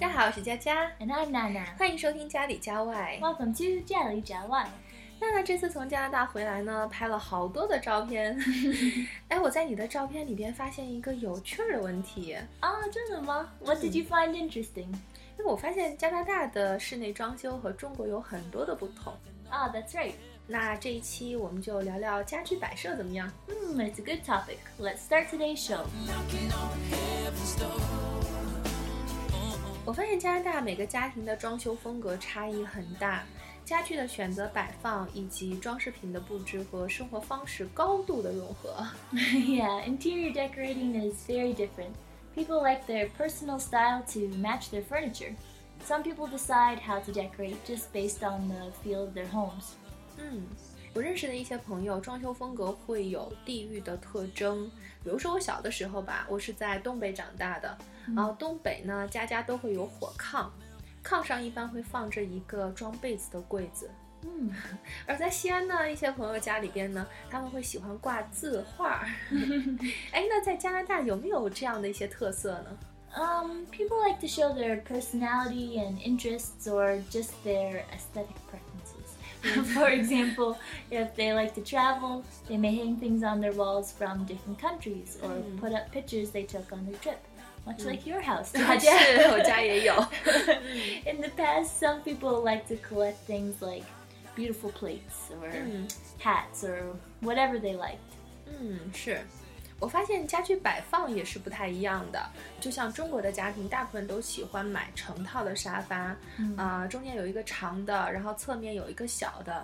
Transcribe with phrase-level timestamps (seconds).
[0.00, 3.18] 大家好，我是佳佳，And I'm Nana，欢迎收听家里家外。
[3.20, 4.66] Welcome to 家里家外。
[5.20, 8.34] 娜娜这次从加拿大回来呢，拍了好多的照片。
[9.28, 14.88] 哎，我在你的照片里边发现一个有趣儿的问题啊，真的吗？What did you find interesting？
[15.36, 19.12] 因为我发现加拿大的室内装修和中国有很多的不同。
[19.50, 20.12] 啊，That's right。
[20.46, 23.30] 那这一期我们就聊聊家居摆设怎么样？
[23.48, 24.56] 嗯，It's a good topic.
[24.80, 25.84] Let's start today's show.
[29.85, 33.23] 我发现加拿大每个家庭的装修风格差异很大，
[33.65, 38.85] 家具的选择、摆放以及装饰品的布置和生活方式高度的融合。
[39.13, 41.93] Yeah, interior decorating is very different.
[42.35, 45.33] People like their personal style to match their furniture.
[45.87, 49.73] Some people decide how to decorate just based on the feel of their homes.
[50.17, 50.43] 嗯，
[50.94, 54.70] 我认识的一些朋友，装修风格会有地域的特征。
[55.02, 57.76] 比如说我小的时候吧，我是在东北长大的，
[58.14, 60.46] 然后东北呢，家家都会有火炕，
[61.04, 63.90] 炕上一般会放着一个装被子的柜子。
[64.22, 64.50] 嗯，
[65.04, 69.04] 而在西安呢，一些朋友家里边呢，他们会喜欢挂字画。
[70.12, 72.78] 哎，那在加拿大有没有这样的一些特色呢
[73.16, 78.63] ？Um, people like to show their personality and interests or just their aesthetic preference.
[79.74, 80.58] For example,
[80.90, 85.18] if they like to travel, they may hang things on their walls from different countries
[85.22, 85.58] or mm.
[85.58, 87.22] put up pictures they took on their trip.
[87.66, 87.86] Much mm.
[87.86, 88.52] like your house.
[91.06, 93.84] In the past, some people like to collect things like
[94.34, 95.94] beautiful plates or mm.
[96.18, 98.00] hats or whatever they liked.
[98.46, 99.18] 嗯，是。
[99.84, 102.26] 我发现家具摆放也是不太一样的，
[102.58, 106.16] 就像中国的家庭，大部分都喜欢买成套的沙发，
[106.56, 109.62] 啊，中间有一个长的，然后侧面有一个小的。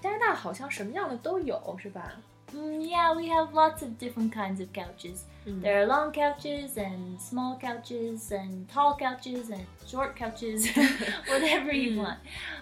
[0.00, 2.14] 加拿大好像什么样的都有，是吧
[2.54, 5.18] ？Mm, yeah, we have lots of different kinds of couches.
[5.47, 5.61] Mm.
[5.61, 10.65] There are long couches and small couches and tall couches and short couches,
[11.27, 11.97] whatever you mm.
[11.97, 12.19] want.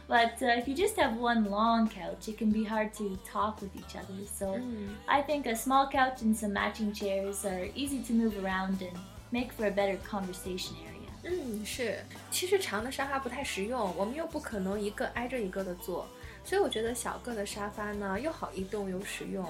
[0.07, 3.61] But uh, if you just have one long couch, it can be hard to talk
[3.61, 4.25] with each other.
[4.25, 4.89] So mm.
[5.07, 8.97] I think a small couch and some matching chairs are easy to move around and
[9.31, 10.89] make for a better conversation area.
[11.23, 11.99] 嗯，是，
[12.31, 16.07] 其实长的沙发不太实用，我们又不可能一个挨着一个的坐，
[16.43, 19.47] 所以我觉得小个的沙发呢，又好移动又实用。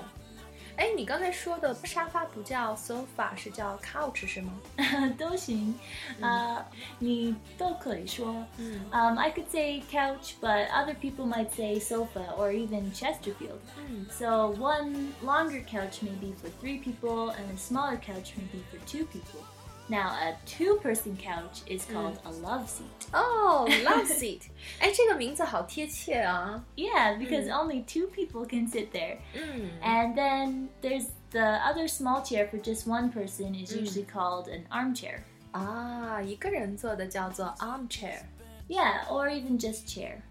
[0.77, 4.53] 哎，你刚才说的沙发不叫 sofa，是叫 couch 是吗？
[5.17, 5.73] 都行，
[6.21, 6.65] 啊，
[6.99, 8.33] 你都可以说。
[8.57, 13.59] 嗯，Um, I could say couch, but other people might say sofa or even Chesterfield.
[14.09, 18.63] So one longer couch may be for three people, and a smaller couch may be
[18.71, 19.43] for two people.
[19.89, 23.07] Now, a two-person couch is called a love seat.
[23.13, 24.43] Oh, love seat.
[24.79, 26.63] 哎，这个名字好贴切啊。
[26.77, 29.17] Yeah, because only two people can sit there.
[29.81, 34.65] And then there's the other small chair for just one person is usually called an
[34.69, 35.23] armchair.
[35.51, 38.19] 啊，一个人坐的叫做 armchair.
[38.69, 40.21] Yeah, or even just chair.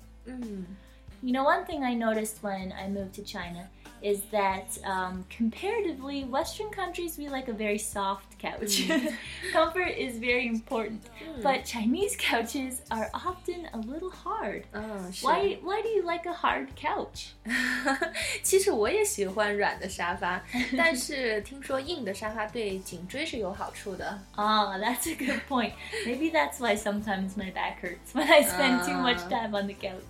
[1.23, 3.69] You know, one thing I noticed when I moved to China
[4.03, 8.89] is that um, comparatively, Western countries we like a very soft couch.
[8.89, 9.13] Mm.
[9.53, 11.43] Comfort is very important, mm.
[11.43, 14.65] but Chinese couches are often a little hard.
[14.75, 17.35] Oh, why Why do you like a hard couch?
[18.43, 20.43] 其实我也喜欢软的沙发，
[20.79, 24.19] 但是听说硬的沙发对颈椎是有好处的。
[24.35, 25.75] Ah, that's a good point.
[26.07, 29.29] Maybe that's why sometimes my back hurts when I spend too much ah.
[29.29, 30.01] time on the couch.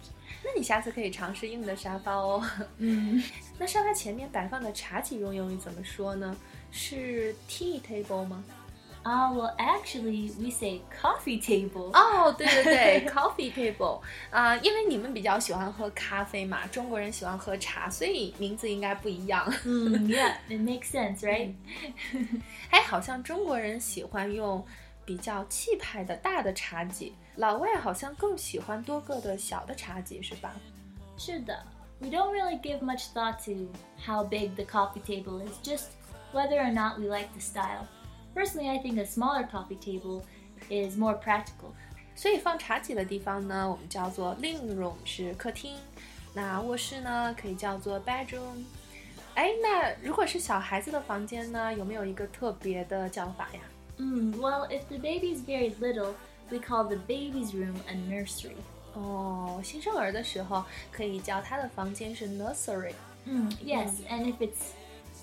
[0.45, 2.39] 那你下次可以尝试硬的沙发哦。
[2.77, 3.21] 嗯，
[3.57, 6.37] 那沙发前面摆放的茶几用英语怎么说呢？
[6.71, 8.43] 是 tea table 吗？
[9.01, 11.91] 啊、uh,，Well, actually, we say coffee table.
[11.93, 14.01] 哦，对对对， coffee table
[14.31, 19.45] 啊、uh,，因为你们比较喜欢喝咖啡嘛，中国人喜欢喝茶，所以名字应该不一样。
[19.63, 21.53] 嗯，Yeah, it makes sense, right?
[22.71, 24.65] 哎，好像中国人喜欢用
[25.05, 27.13] 比较气派的大的茶几。
[27.35, 30.53] 老外好像更喜欢多个的小的茶几，是吧？
[31.17, 31.63] 是的。
[31.99, 33.69] We don't really give much thought to
[34.05, 35.85] how big the coffee table is, just
[36.33, 37.87] whether or not we like the style.
[38.33, 40.23] Personally, I think a smaller coffee table
[40.69, 41.71] is more practical.
[42.15, 45.77] 所以放茶几的地方呢，我们叫做 living room，是客厅。
[46.33, 48.65] 那卧室呢，可以叫做 bedroom。
[49.35, 53.61] 哎，那如果是小孩子的房间呢，有没有一个特别的叫法呀？
[53.98, 56.14] 嗯，Well, if the baby is very little
[56.50, 58.56] we call the baby's room a nursery.
[58.94, 62.92] 哦，新生儿的时候可以叫他的房间是 nursery。
[63.24, 64.72] 嗯，Yes, and if it's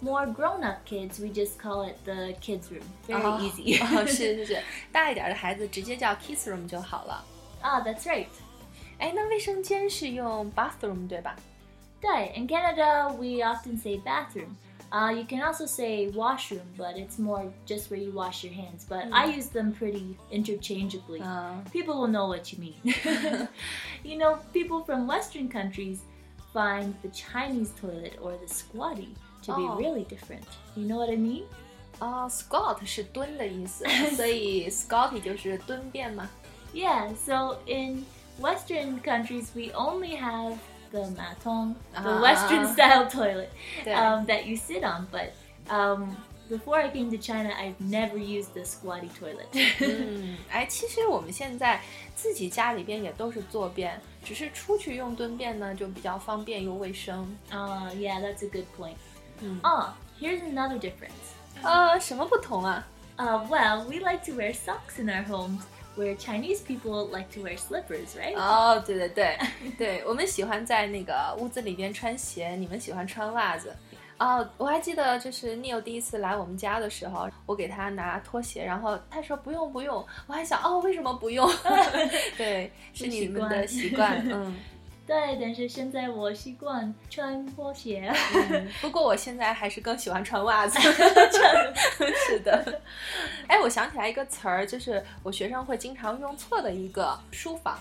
[0.01, 2.83] more grown-up kids, we just call it the kids' room.
[3.07, 3.81] Very easy.
[3.83, 7.25] 哦， 是是是，大一点的孩子直接叫 kids room 就好了。
[7.62, 8.27] 啊，That's right.
[9.00, 11.36] 哎，那卫生间是用 bathroom 对吧？
[12.00, 14.50] 对，in Canada we often say bathroom.
[14.92, 18.86] Uh, you can also say washroom, but it's more just where you wash your hands.
[18.88, 21.19] But I use them pretty interchangeably.
[21.21, 23.50] Uh, People will know what you mean.
[24.04, 26.00] you know, people from Western countries
[26.54, 29.09] find the Chinese toilet or the squatty
[29.44, 29.75] to be Oh.
[29.75, 30.45] really different.
[30.77, 31.44] You know what I mean?
[32.00, 33.83] 哦、s q u a t 是蹲 的意思，
[34.15, 36.30] 所以 Scotty 就是蹲便嘛。
[36.74, 38.06] Yeah, so in
[38.39, 40.57] Western countries, we only have
[40.92, 42.21] the matong, the Ah.
[42.21, 43.50] Western style toilet
[43.83, 45.07] 对 um, that you sit on.
[45.12, 45.31] But
[45.69, 46.15] um,
[46.50, 49.48] before I came to China, I've never used the squatty toilet.
[49.81, 51.81] 嗯， 哎，其实我们现在
[52.15, 57.27] 自己家里边也都是坐便，只是出去用蹲便呢就比较方便又卫生。
[57.51, 58.95] uh, yeah, that's a good point.
[59.42, 59.59] Mm.
[59.63, 59.89] Oh,
[60.19, 61.36] here's another difference.
[61.63, 62.88] 呃，什么不同啊？
[63.18, 65.62] Uh, well, we like to wear socks in our homes,
[65.97, 68.35] Where Chinese people like to wear slippers, right?
[68.37, 69.39] 哦，对对对，
[69.79, 73.75] 对 我们喜欢在那个屋子里边穿鞋，你们喜欢穿袜子。
[74.19, 81.50] 哦，我还记得就是 Neil 第一次来我们家的时候，我给他拿拖鞋，然后他说不用不用，我还想哦为什么不用？
[82.39, 84.55] 对，是你们的习惯，嗯。
[85.12, 88.11] 对，但是现在我习惯穿拖鞋。
[88.35, 90.79] 嗯不过我现在还是更喜欢穿袜子。
[90.81, 92.81] 是的，
[93.47, 97.79] 哎，我想起来一个词儿，就是我学生会经常用错的一个书房。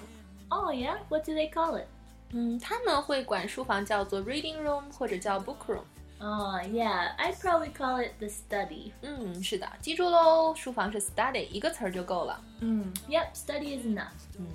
[0.50, 1.86] oh yeah, what do they call it?
[2.34, 5.84] 嗯，他们会管书房叫做 reading room 或者叫 book room。
[6.20, 8.92] Oh yeah, I'd probably call it the study.
[9.02, 12.40] 嗯，是的，记住喽，书房是 study，一个词儿就够了。
[12.60, 12.94] Mm.
[13.10, 14.12] Yep, study is enough.
[14.38, 14.46] 嗯，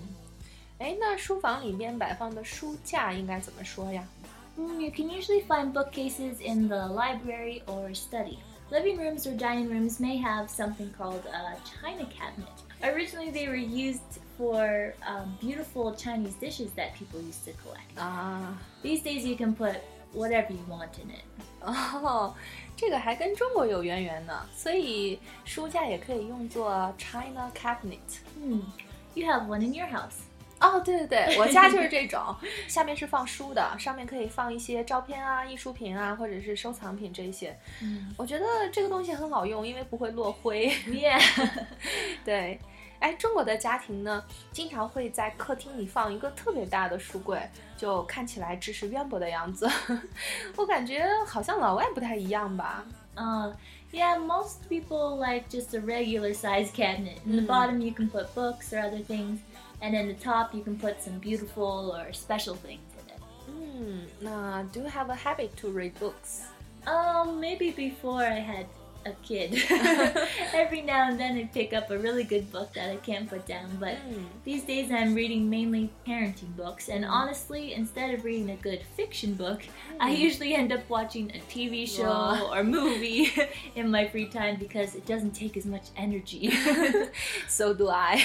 [0.79, 4.03] 哎，那书房里面摆放的书架应该怎么说呀？
[4.57, 8.37] Mm, you can usually find bookcases in the library or study.
[8.69, 12.51] Living rooms or dining rooms may have something called a china cabinet.
[12.81, 17.95] Originally, they were used for um, beautiful Chinese dishes that people used to collect.
[17.95, 19.75] 啊， These days, you can put
[20.13, 21.23] whatever you want in it.
[21.61, 22.33] 哦，
[22.75, 27.99] 这个还跟中国有渊源呢，所以书架也可以用作 china cabinet。
[28.37, 28.61] Hmm.
[29.13, 30.23] You have one in your house.
[30.58, 32.34] 哦，对对对，我家就是这种，
[32.66, 37.56] 下面是放书的，上面可以放一些照片啊、艺术品啊，或者是收藏品这些。
[37.82, 40.70] 嗯我觉得这个东西很好用，因为不会落灰。
[40.88, 41.20] Yeah.
[42.24, 42.58] 对，
[42.98, 47.38] 哎，中国的家庭呢，经常会在客厅里放一个特别大的书柜，
[47.76, 49.70] 就看起来知识渊博的样子。
[50.56, 52.82] 我感觉好像老外不太一样吧。
[53.14, 53.52] Uh,
[53.92, 57.18] yeah, most people like just a regular size cabinet.
[57.24, 57.46] In the Mm.
[57.46, 59.38] bottom, you can put books or other things,
[59.80, 63.20] and in the top, you can put some beautiful or special things in it.
[63.48, 68.66] 嗯，那 Do you have a habit to read books？Um, maybe before I had
[69.05, 69.57] a kid.
[70.53, 73.47] Every now and then, I'd pick up a really good book that I can't put
[73.47, 77.09] down, but 嗯 these days I'm reading mainly parenting books, and Mm.
[77.09, 79.61] honestly, instead of reading a good fiction book,
[79.99, 80.19] I Mm.
[80.19, 82.51] usually end up watching a TV show Wow.
[82.53, 83.31] or movie
[83.75, 86.51] in my free time because it doesn't take as much energy.
[87.49, 88.19] ，So do I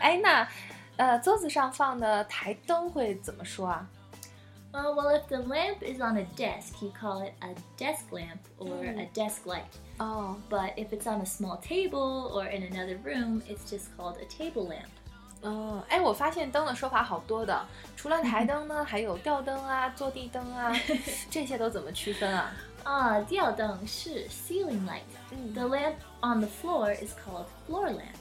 [0.00, 0.48] 。哎，那
[0.96, 3.86] 呃，桌子上放的台灯会怎么说啊？
[4.74, 8.40] Uh, well, if the lamp is on a desk, you call it a desk lamp
[8.58, 9.00] or Mm.
[9.00, 9.64] a desk light.
[9.98, 14.16] 哦， But if it's on a small table or in another room, it's just called
[14.20, 14.90] a table lamp.
[15.42, 17.64] 嗯，哎，我发现灯的说法好多的，
[17.96, 20.70] 除了台灯呢，还有吊灯啊、坐地灯啊，
[21.30, 22.50] 这些都怎么区分啊？
[22.84, 25.02] Ah, 吊灯是 ceiling light.
[25.30, 28.14] 嗯 The lamp on the floor is called floor lamp.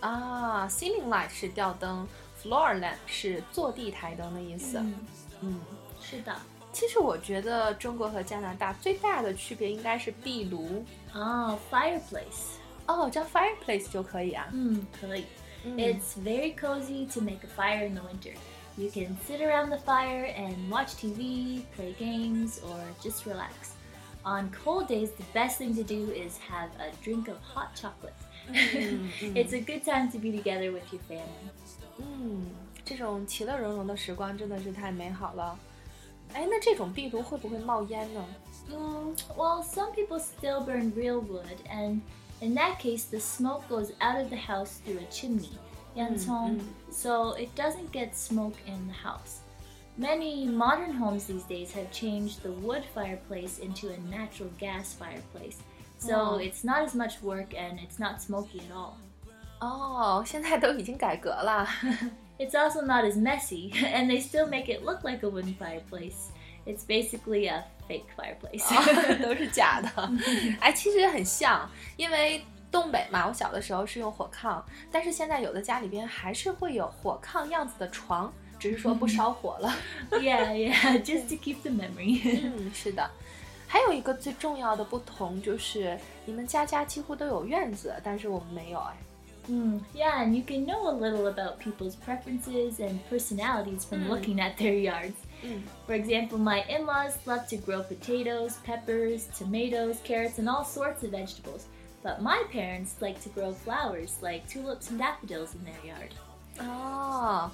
[0.00, 2.06] 啊，ceiling light 是吊灯，
[2.42, 4.78] floor lamp 是坐地台灯的意思。
[5.40, 5.60] 嗯，
[6.06, 6.34] 是的。
[6.72, 10.84] 其实我觉得中国和加拿大最大的区别应该是壁炉。
[11.14, 12.56] Ah, fireplace.
[12.86, 14.48] 哦，叫 fireplace 就可以啊。
[14.52, 15.24] Mm, 可以.
[15.64, 18.34] 嗯 It's very cozy to make a fire in the winter.
[18.76, 23.74] You can sit around the fire and watch TV, play games, or just relax.
[24.24, 28.14] On cold days, the best thing to do is have a drink of hot chocolate.
[28.48, 31.50] 嗯 嗯 It's a good time to be together with your family.
[31.98, 32.46] 嗯，
[32.84, 35.56] 这种其乐融融的时光真的是太美好了。
[36.34, 38.24] 哎，那这种壁炉会不会冒烟呢？
[38.70, 42.00] Mm, well, some people still burn real wood, and
[42.40, 45.58] in that case, the smoke goes out of the house through a chimney,
[45.96, 46.62] yanchong, mm.
[46.90, 49.40] so it doesn't get smoke in the house.
[49.98, 55.58] Many modern homes these days have changed the wood fireplace into a natural gas fireplace,
[55.98, 56.38] so Wow.
[56.38, 58.94] it's not as much work and it's not smoky at all.
[59.60, 61.66] 哦，现在都已经改革了。
[62.38, 66.30] It's also not as messy, and they still make it look like a wooden fireplace.
[66.66, 68.64] It's basically a fake fireplace.
[69.22, 69.88] 都是假的。
[70.60, 79.72] 哎，其实很像，因为东北嘛，我小的时候是用火炕，但是现在有的家里边还是会有火炕样子的床，只是说不烧火了。
[80.12, 82.40] yeah, yeah, just to keep the memory.
[82.44, 83.08] 嗯，是的。
[83.66, 88.96] 还有一个最重要的不同就是，你们家家几乎都有院子，但是我们没有哎。
[89.49, 94.41] Mm, yeah, and you can know a little about people's preferences and personalities from looking
[94.41, 95.17] at their yards.
[95.43, 95.61] Mm.
[95.85, 101.03] For example, my in laws love to grow potatoes, peppers, tomatoes, carrots, and all sorts
[101.03, 101.67] of vegetables.
[102.03, 106.13] But my parents like to grow flowers like tulips and daffodils in their yard.
[106.59, 107.51] 哦，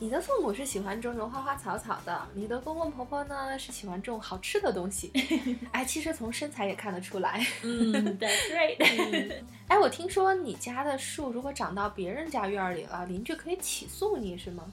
[0.00, 5.10] 你的父母是喜欢种种花花草草的，你的公公婆婆呢是喜欢种好吃的东西。
[5.72, 7.46] 哎，其实从身材也看得出来。
[7.62, 9.32] Mm, that's right.
[9.68, 14.64] 哎，我听说你家的树如果长到别人家院儿里了，邻居可以起诉你，是吗？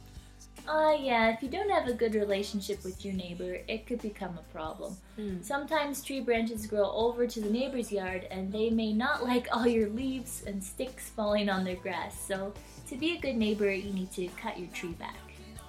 [0.69, 4.37] Uh, yeah, if you don't have a good relationship with your neighbor, it could become
[4.37, 4.97] a problem.
[5.17, 9.47] 嗯 Sometimes tree branches grow over to the neighbor's yard and they may not like
[9.53, 12.15] all your leaves and sticks falling on their grass.
[12.27, 12.53] So,
[12.91, 15.15] to be a good neighbor, you need to cut your tree back.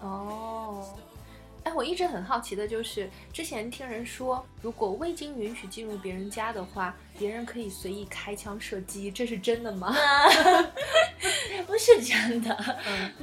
[0.01, 0.84] 哦，
[1.63, 9.96] 哎，我一直很好奇的就是，之前听人说，如果未经允许进入别人家的话，别人可以随意开枪射击，这是真的吗？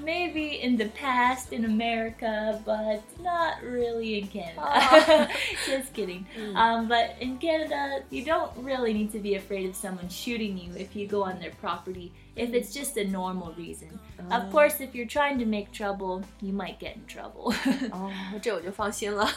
[0.03, 4.61] Maybe in the past in America, but not really in Canada.
[4.61, 5.27] Oh.
[5.67, 6.27] Just kidding.
[6.55, 10.73] Um, but in Canada, you don't really need to be afraid of someone shooting you
[10.77, 13.99] if you go on their property, if it's just a normal reason.
[14.31, 17.55] Of course, if you're trying to make trouble, you might get in trouble.
[17.91, 19.29] 哦，这我就放心了。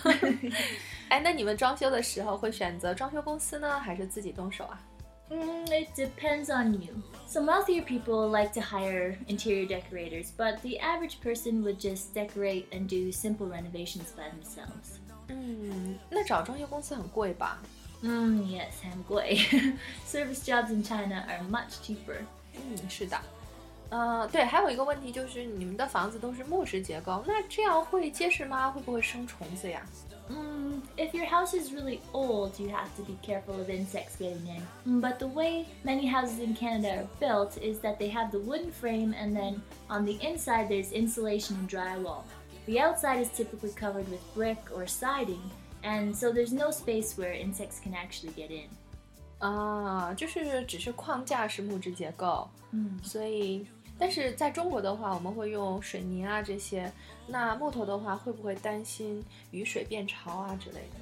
[1.10, 4.80] 哎，那你们装修的时候会选择装修公司呢，还是自己动手啊？
[5.32, 7.04] Mm, it depends on you.
[7.28, 12.68] Some wealthier people like to hire interior decorators, but the average person would just decorate
[12.72, 15.00] and do simple renovations by themselves.
[15.28, 17.58] 嗯，那找装修公司很贵吧？
[18.02, 19.74] Mm, yes, Hamgui.
[20.06, 22.20] Service jobs in China are much cheaper.
[22.56, 23.20] 嗯，是的。
[23.92, 28.70] 呃，对，还有一个问题就是你们的房子都是木质结构，那这样会结实吗？
[28.70, 29.82] 会不会生虫子呀？
[30.30, 34.46] Mm, if your house is really old, you have to be careful of insects getting
[34.46, 34.62] in.
[34.86, 38.40] Mm, But the way many houses in Canada are built is that they have the
[38.40, 42.24] wooden frame and then on the inside there's insulation and drywall.
[42.66, 45.40] The outside is typically covered with brick or siding,
[45.82, 48.68] and so there's no space where insects can actually get in.
[49.40, 53.02] 啊，就是只是框架是木质结构， Mm.
[53.02, 53.66] 所以，
[54.02, 56.92] 但是在中国的话，我们会用水泥啊这些。
[57.26, 60.98] 那木头的话，会不会担心雨水变潮啊之类的？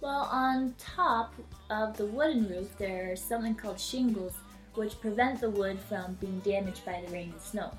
[0.00, 1.30] Well, on top
[1.68, 4.32] of the wooden roof, there's something called shingles,
[4.74, 7.70] which prevent the wood from being damaged by the rain and snow.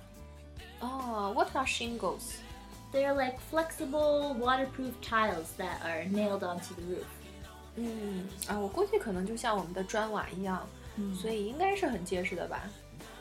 [0.81, 2.35] 哦，What are shingles？
[2.91, 7.05] They're like flexible, waterproof tiles that are nailed onto the roof.
[7.77, 10.67] 嗯啊，我估计可能就像我们的砖瓦一样，
[11.15, 12.69] 所以应该是很结实的吧。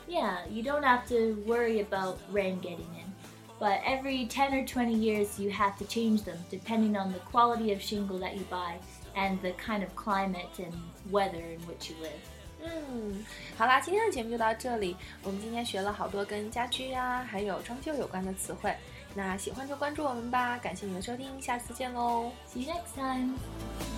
[0.07, 3.11] Yeah, you don't have to worry about rain getting in.
[3.59, 7.71] But every 10 or 20 years, you have to change them depending on the quality
[7.71, 8.79] of shingle that you buy
[9.15, 10.73] and the kind of climate and
[11.11, 12.19] weather in which you live.
[12.63, 13.25] 嗯，
[13.57, 14.95] 好啦，今天的节目就到这里。
[15.23, 18.75] 我们今天学了好多跟家居呀、还有装修有关的词汇。
[19.13, 22.31] 那喜欢就关注我们吧，感谢你的收听，下次见喽。
[22.51, 23.35] See you next time!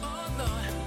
[0.02, 0.87] Oh no,